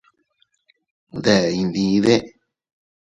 ¿Deʼe 1.23 1.49
iydide? 1.59 2.15